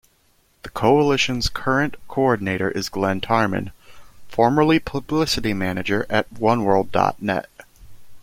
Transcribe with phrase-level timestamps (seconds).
[0.63, 3.71] The coalition's current coordinator is Glen Tarman,
[4.29, 7.47] formerly publicity manager at OneWorld dot net.